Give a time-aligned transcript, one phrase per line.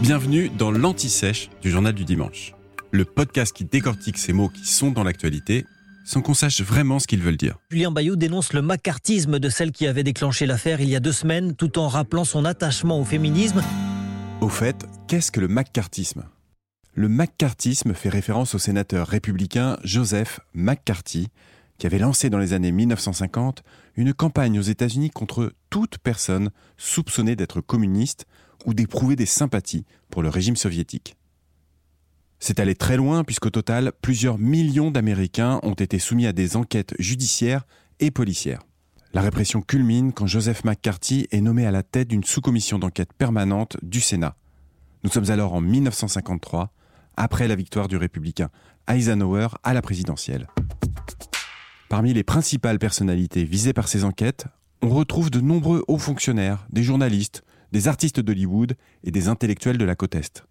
[0.00, 2.54] Bienvenue dans l'Anti-Sèche du Journal du Dimanche,
[2.90, 5.64] le podcast qui décortique ces mots qui sont dans l'actualité
[6.04, 7.56] sans qu'on sache vraiment ce qu'ils veulent dire.
[7.70, 11.12] Julien Bayou dénonce le macartisme de celle qui avait déclenché l'affaire il y a deux
[11.12, 13.62] semaines, tout en rappelant son attachement au féminisme.
[14.40, 16.24] Au fait, qu'est-ce que le macartisme?
[16.92, 21.28] Le macartisme fait référence au sénateur républicain Joseph McCarthy,
[21.84, 23.62] qui avait lancé dans les années 1950
[23.96, 28.24] une campagne aux États-Unis contre toute personne soupçonnée d'être communiste
[28.64, 31.14] ou d'éprouver des sympathies pour le régime soviétique.
[32.38, 36.94] C'est allé très loin puisqu'au total, plusieurs millions d'Américains ont été soumis à des enquêtes
[36.98, 37.66] judiciaires
[38.00, 38.62] et policières.
[39.12, 43.76] La répression culmine quand Joseph McCarthy est nommé à la tête d'une sous-commission d'enquête permanente
[43.82, 44.36] du Sénat.
[45.02, 46.72] Nous sommes alors en 1953,
[47.18, 48.48] après la victoire du républicain
[48.88, 50.48] Eisenhower à la présidentielle.
[51.94, 54.46] Parmi les principales personnalités visées par ces enquêtes,
[54.82, 59.84] on retrouve de nombreux hauts fonctionnaires, des journalistes, des artistes d'Hollywood et des intellectuels de
[59.84, 60.44] la côte Est.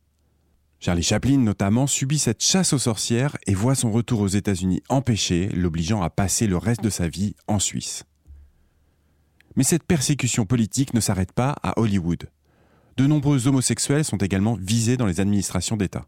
[0.79, 5.49] Charlie Chaplin notamment subit cette chasse aux sorcières et voit son retour aux États-Unis empêché,
[5.49, 8.05] l'obligeant à passer le reste de sa vie en Suisse.
[9.57, 12.29] Mais cette persécution politique ne s'arrête pas à Hollywood.
[12.95, 16.05] De nombreux homosexuels sont également visés dans les administrations d'État.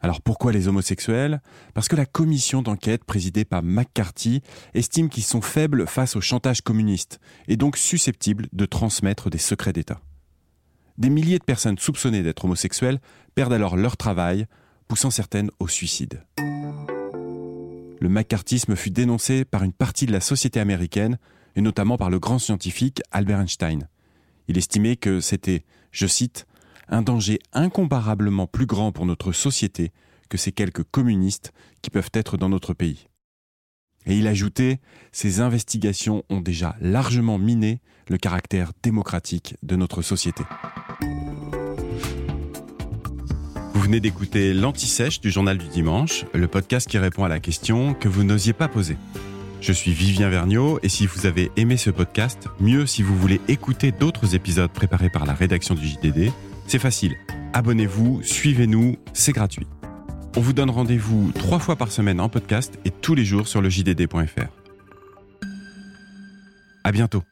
[0.00, 1.40] Alors pourquoi les homosexuels?
[1.74, 4.42] Parce que la commission d'enquête présidée par McCarthy
[4.74, 9.72] estime qu'ils sont faibles face au chantage communiste et donc susceptibles de transmettre des secrets
[9.72, 10.00] d'État.
[10.98, 13.00] Des milliers de personnes soupçonnées d'être homosexuelles
[13.34, 14.46] perdent alors leur travail,
[14.88, 16.22] poussant certaines au suicide.
[16.38, 21.18] Le macartisme fut dénoncé par une partie de la société américaine,
[21.54, 23.88] et notamment par le grand scientifique Albert Einstein.
[24.48, 26.46] Il estimait que c'était, je cite,
[26.88, 29.92] un danger incomparablement plus grand pour notre société
[30.28, 33.08] que ces quelques communistes qui peuvent être dans notre pays.
[34.06, 34.78] Et il ajoutait,
[35.12, 40.44] ces investigations ont déjà largement miné le caractère démocratique de notre société.
[43.74, 47.94] Vous venez d'écouter l'Anti-Sèche du Journal du Dimanche, le podcast qui répond à la question
[47.94, 48.96] que vous n'osiez pas poser.
[49.60, 53.40] Je suis Vivien Vergniaud et si vous avez aimé ce podcast, mieux si vous voulez
[53.48, 56.30] écouter d'autres épisodes préparés par la rédaction du JDD,
[56.66, 57.16] c'est facile.
[57.52, 59.66] Abonnez-vous, suivez-nous, c'est gratuit.
[60.36, 63.62] On vous donne rendez-vous trois fois par semaine en podcast et tous les jours sur
[63.62, 64.50] le JDD.fr.
[66.84, 67.22] À bientôt.